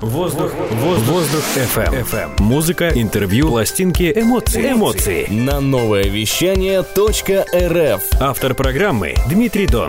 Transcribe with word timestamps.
Воздух, 0.00 0.52
воздух, 0.72 1.08
воздух 1.08 1.42
FM. 1.56 2.04
FM. 2.04 2.42
Музыка, 2.42 2.90
интервью, 2.94 3.48
пластинки, 3.48 4.12
эмоции. 4.14 4.72
Эмоции. 4.72 5.26
На 5.30 5.58
новое 5.60 6.04
вещание 6.04 6.80
.рф. 6.82 8.02
Автор 8.20 8.54
программы 8.54 9.14
Дмитрий 9.30 9.66
Дон. 9.66 9.88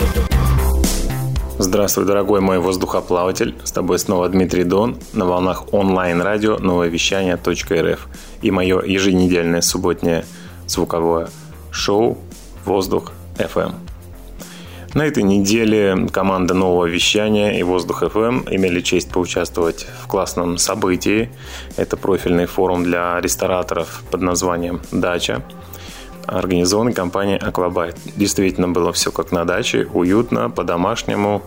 Здравствуй, 1.60 2.06
дорогой 2.06 2.40
мой 2.40 2.60
воздухоплаватель. 2.60 3.56
С 3.66 3.74
тобой 3.74 4.00
снова 4.00 4.30
Дмитрий 4.30 4.64
Дон 4.64 4.98
на 5.12 5.26
волнах 5.26 5.74
онлайн-радио 5.74 6.58
новое 6.58 6.88
вещание 6.88 7.36
.рф 7.36 8.08
и 8.42 8.50
мое 8.50 8.82
еженедельное 8.84 9.60
субботнее 9.60 10.24
звуковое 10.68 11.28
шоу 11.70 12.18
«Воздух 12.64 13.12
FM». 13.38 13.87
На 14.98 15.06
этой 15.06 15.22
неделе 15.22 16.08
команда 16.12 16.56
нового 16.56 16.88
вещания 16.88 17.60
и 17.60 17.62
Воздух 17.62 18.02
FM 18.02 18.48
имели 18.50 18.82
честь 18.82 19.12
поучаствовать 19.12 19.86
в 20.02 20.08
классном 20.08 20.58
событии. 20.58 21.30
Это 21.76 21.98
профильный 21.98 22.48
форум 22.48 22.84
для 22.84 23.22
рестораторов 23.22 24.02
под 24.10 24.22
названием 24.22 24.82
«Дача», 24.92 25.44
организованный 26.26 26.94
компанией 26.94 27.38
Aquabite. 27.38 27.96
Действительно 28.16 28.70
было 28.70 28.92
все 28.92 29.12
как 29.12 29.32
на 29.32 29.46
даче, 29.46 29.88
уютно, 29.94 30.50
по-домашнему, 30.50 31.44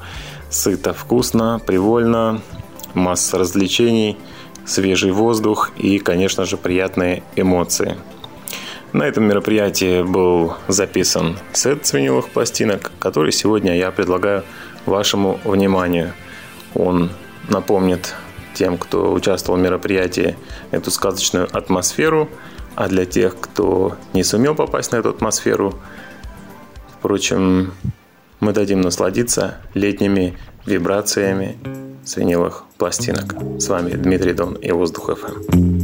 сыто, 0.49 0.93
вкусно, 0.93 1.61
привольно, 1.67 2.41
масса 2.95 3.37
развлечений, 3.37 4.17
свежий 4.65 5.11
воздух 5.11 5.73
и, 5.77 5.99
конечно 5.99 6.45
же, 6.45 6.57
приятные 6.57 7.25
эмоции– 7.35 7.97
на 8.93 9.05
этом 9.05 9.25
мероприятии 9.25 10.03
был 10.03 10.55
записан 10.69 11.39
сет 11.53 11.87
свиниловых 11.87 12.31
пластинок, 12.31 12.91
который 12.99 13.33
сегодня 13.33 13.77
я 13.77 13.91
предлагаю 13.91 14.45
вашему 14.87 15.39
вниманию. 15.45 16.13
Он 16.75 17.11
напомнит 17.49 18.15
тем, 18.55 18.79
кто 18.79 19.13
участвовал 19.13 19.59
в 19.59 19.63
мероприятии, 19.63 20.37
эту 20.71 20.91
сказочную 20.91 21.49
атмосферу, 21.51 22.29
а 22.75 22.89
для 22.89 23.05
тех, 23.05 23.39
кто 23.41 23.97
не 24.13 24.25
сумел 24.25 24.55
попасть 24.55 24.93
на 24.93 24.97
эту 24.97 25.11
атмосферу, 25.11 25.75
впрочем, 26.99 27.73
мы 28.41 28.53
дадим 28.53 28.81
насладиться 28.81 29.59
летними 29.75 30.39
вибрациями 30.67 31.59
свиниловых 32.05 32.65
пластинок. 32.79 33.35
С 33.59 33.69
вами 33.69 33.91
Дмитрий 33.91 34.33
Дон 34.33 34.55
и 34.55 34.73
Воздух 34.73 35.11
ФМ. 35.17 35.80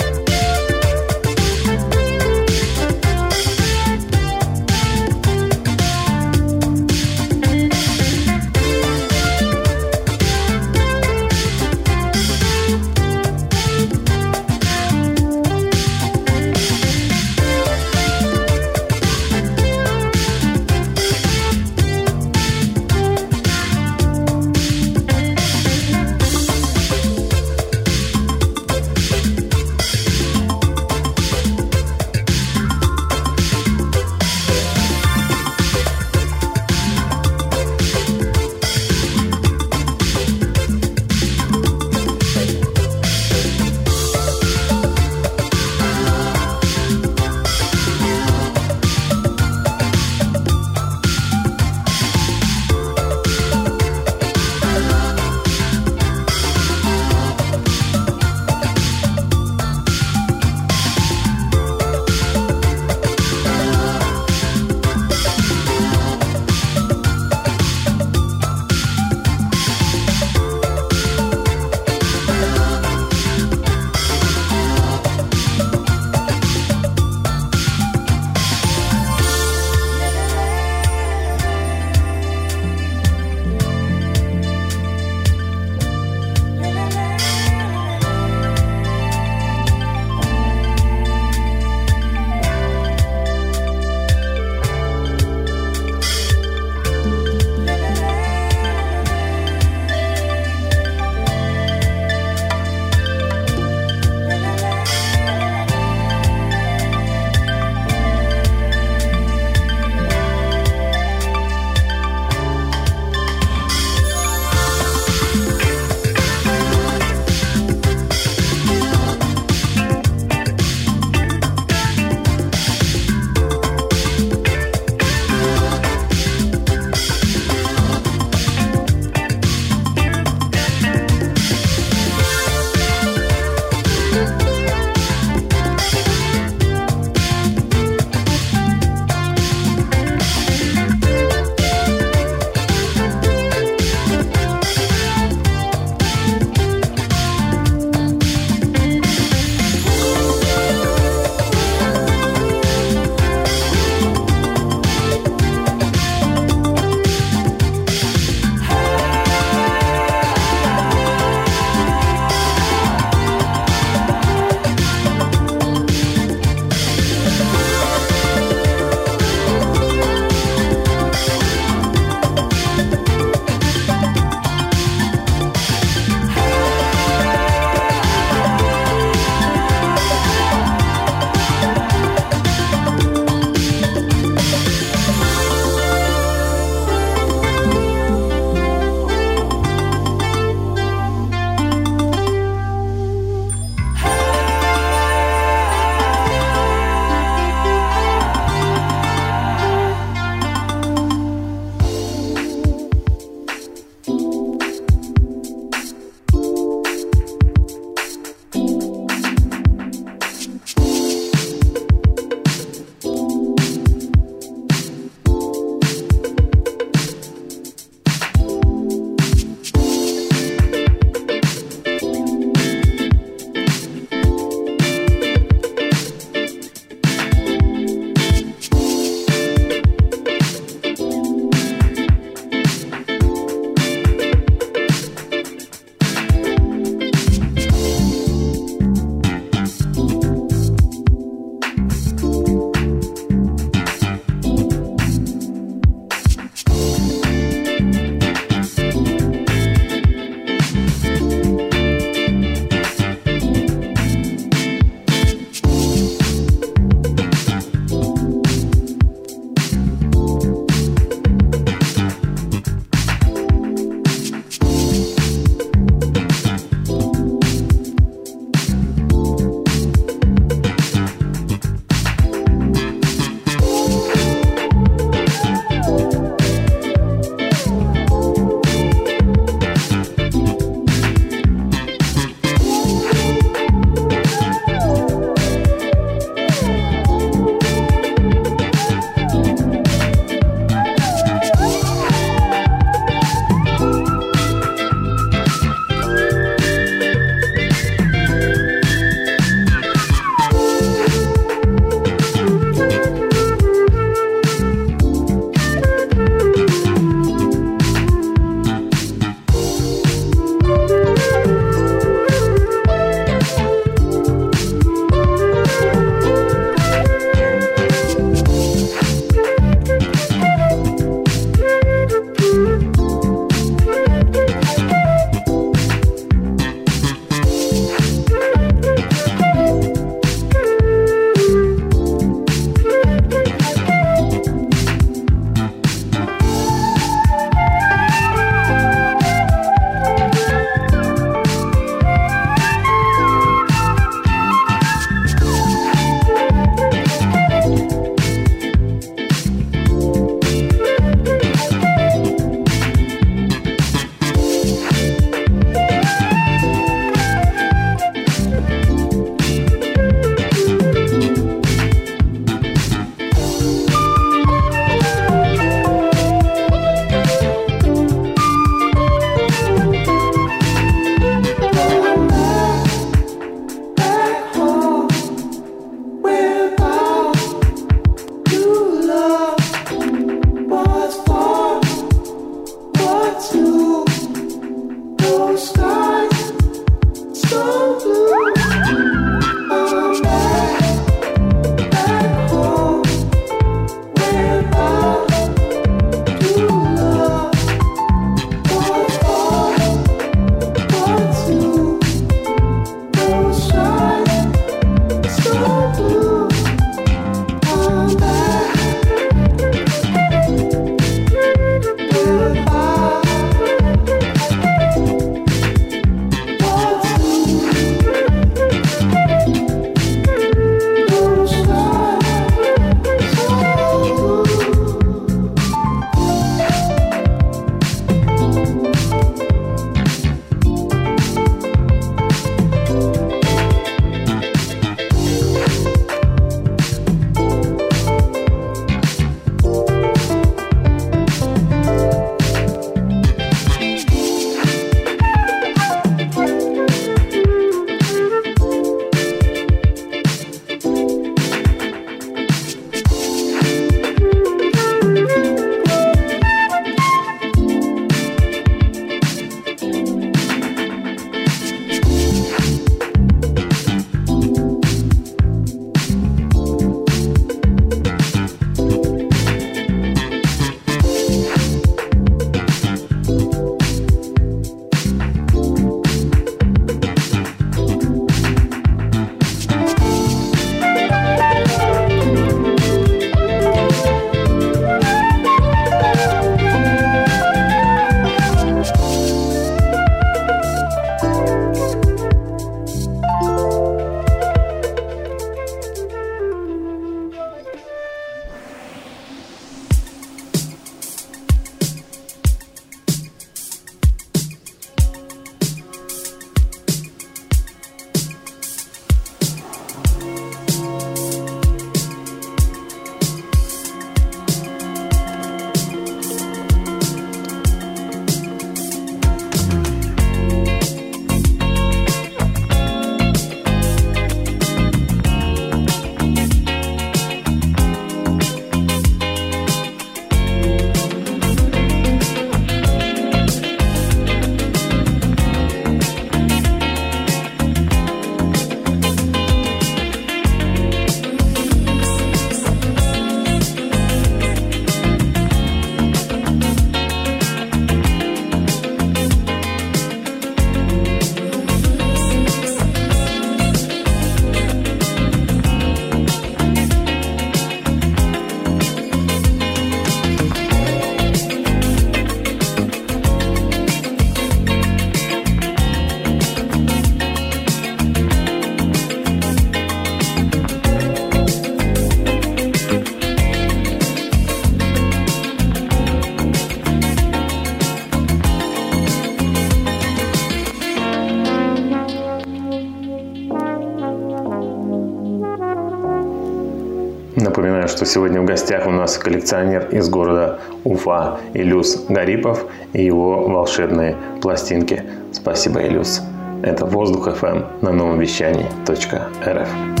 Напоминаю, 587.41 587.87
что 587.87 588.05
сегодня 588.05 588.39
в 588.39 588.45
гостях 588.45 588.85
у 588.85 588.91
нас 588.91 589.17
коллекционер 589.17 589.87
из 589.89 590.07
города 590.09 590.59
Уфа 590.83 591.39
Илюс 591.55 592.05
Гарипов 592.07 592.65
и 592.93 593.03
его 593.03 593.47
волшебные 593.47 594.15
пластинки. 594.43 595.03
Спасибо, 595.31 595.81
Илюс. 595.81 596.21
Это 596.61 596.85
«Воздух 596.85 597.27
FM 597.27 597.65
на 597.81 597.91
новом 597.91 598.19
вещании 598.19 598.67
.рф. 598.87 600.00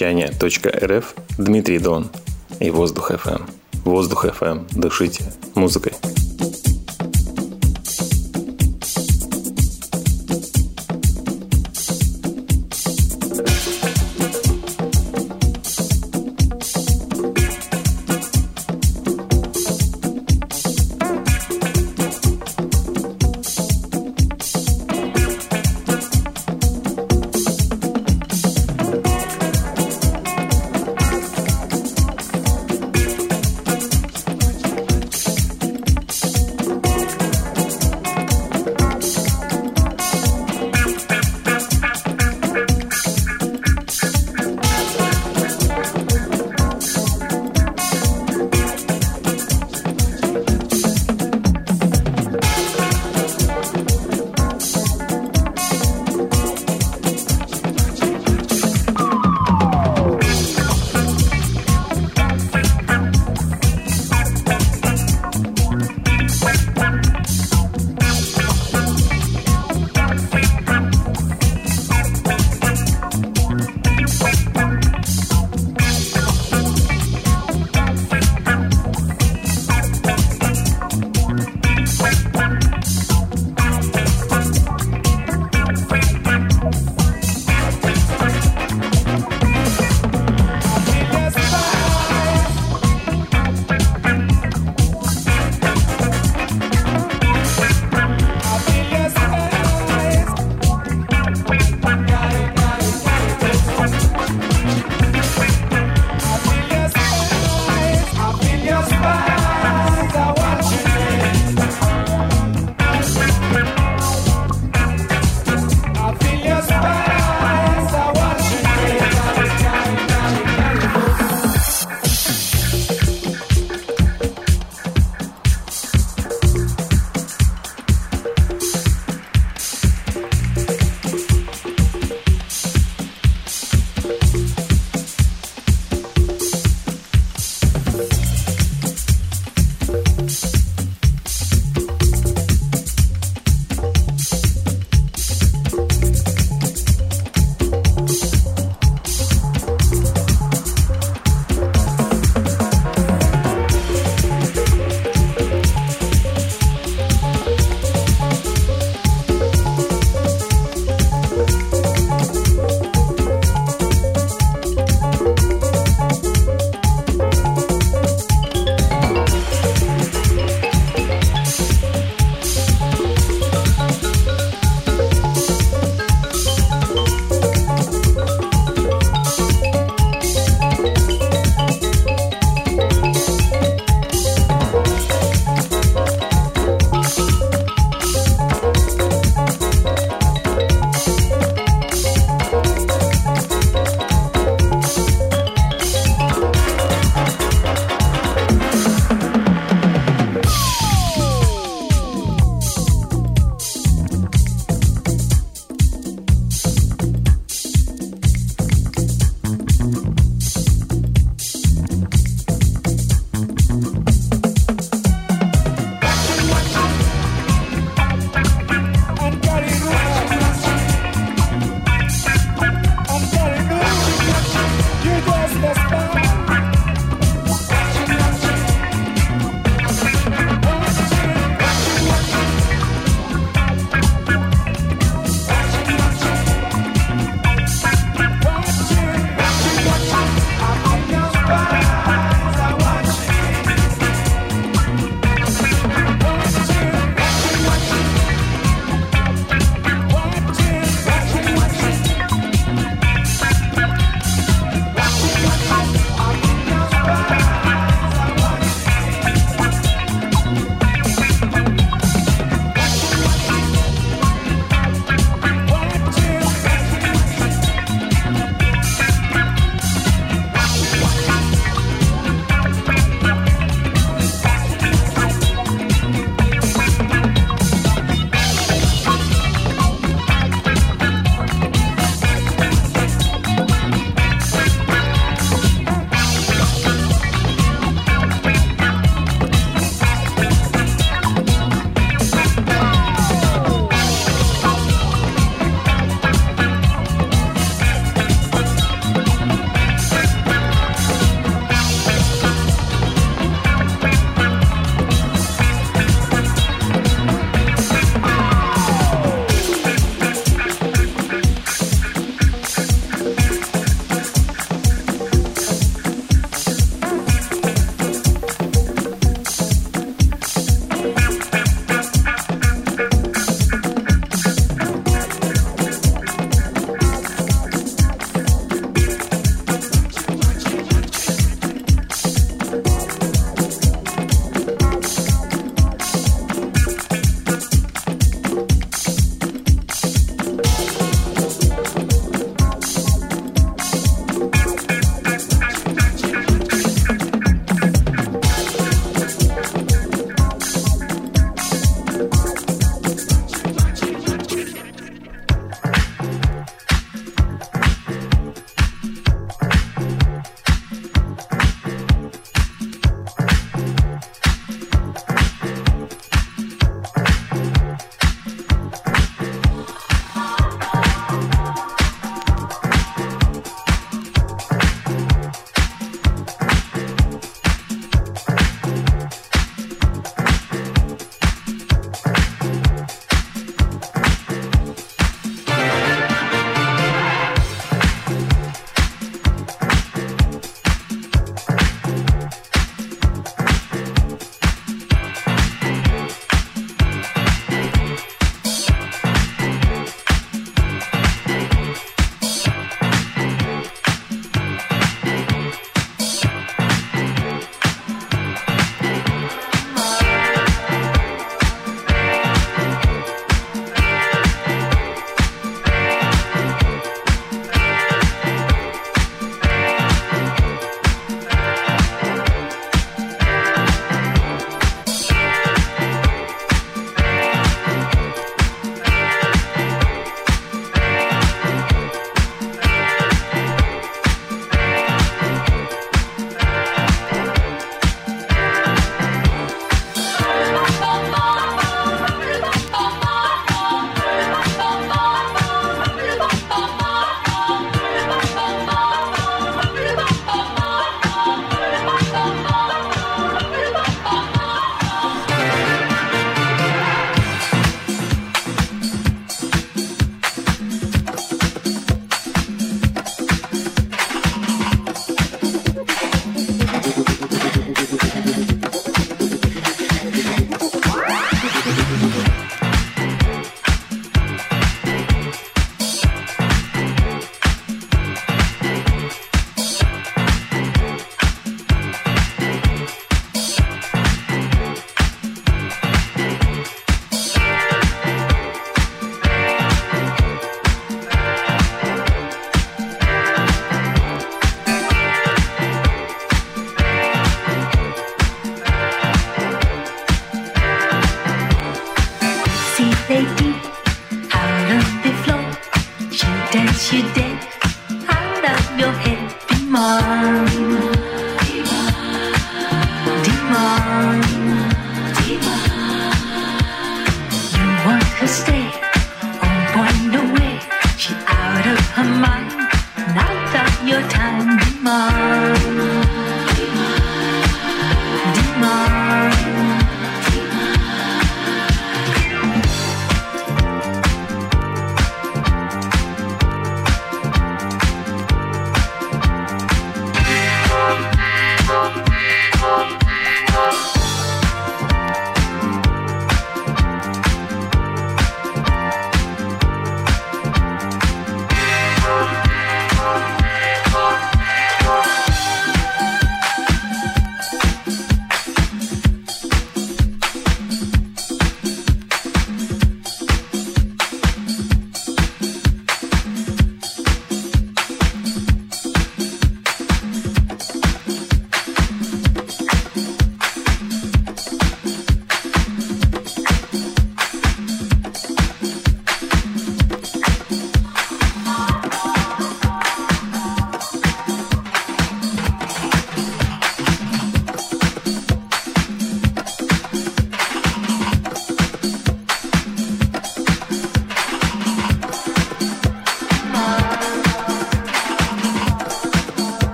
новое 0.00 0.22
вещание 0.22 0.32
.рф 0.86 1.14
Дмитрий 1.38 1.78
Дон 1.78 2.08
и 2.60 2.70
Воздух 2.70 3.10
FM. 3.10 3.42
Воздух 3.84 4.26
FM. 4.26 4.66
Дышите 4.70 5.24
музыкой. 5.54 5.92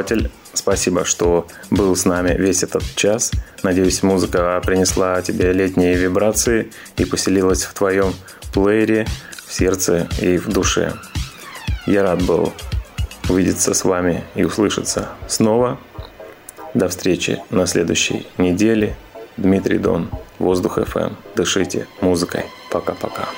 Слушатель, 0.00 0.30
спасибо, 0.54 1.04
что 1.04 1.46
был 1.70 1.94
с 1.94 2.06
нами 2.06 2.34
весь 2.34 2.62
этот 2.62 2.82
час. 2.96 3.32
Надеюсь, 3.62 4.02
музыка 4.02 4.58
принесла 4.64 5.20
тебе 5.20 5.52
летние 5.52 5.94
вибрации 5.94 6.72
и 6.96 7.04
поселилась 7.04 7.64
в 7.64 7.74
твоем 7.74 8.14
плеере, 8.54 9.06
в 9.46 9.52
сердце 9.52 10.08
и 10.22 10.38
в 10.38 10.48
душе. 10.48 10.94
Я 11.86 12.02
рад 12.02 12.22
был 12.22 12.54
увидеться 13.28 13.74
с 13.74 13.84
вами 13.84 14.24
и 14.34 14.42
услышаться 14.42 15.10
снова. 15.28 15.78
До 16.72 16.88
встречи 16.88 17.38
на 17.50 17.66
следующей 17.66 18.26
неделе. 18.38 18.96
Дмитрий 19.36 19.76
Дон, 19.76 20.08
Воздух 20.38 20.78
FM. 20.78 21.08
Эм. 21.08 21.16
Дышите 21.36 21.86
музыкой. 22.00 22.46
Пока-пока. 22.70 23.28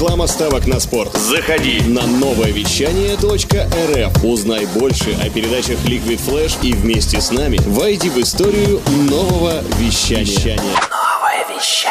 Реклама 0.00 0.26
ставок 0.26 0.66
на 0.66 0.80
спорт. 0.80 1.14
Заходи 1.14 1.82
на 1.82 2.06
новое 2.06 2.52
вещание 2.52 3.16
.рф. 3.16 4.24
Узнай 4.24 4.64
больше 4.64 5.14
о 5.22 5.28
передачах 5.28 5.78
Liquid 5.84 6.18
Flash 6.26 6.56
и 6.62 6.72
вместе 6.72 7.20
с 7.20 7.30
нами 7.30 7.58
войди 7.66 8.08
в 8.08 8.18
историю 8.18 8.80
нового 9.10 9.62
вещания. 9.78 10.56
Новое 10.56 11.44
вещание. 11.54 11.89